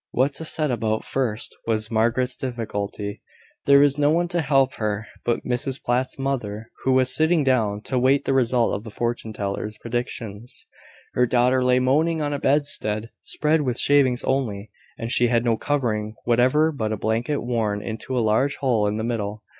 [0.09, 3.21] What to set about first was Margaret's difficulty.
[3.67, 7.81] There was no one to help her but Mrs Platt's mother, who was sitting down
[7.81, 10.65] to wait the result of the fortune teller's predictions.
[11.13, 15.55] Her daughter lay moaning on a bedstead spread with shavings only, and she had no
[15.55, 19.43] covering whatever but a blanket worn into a large hole in the middle.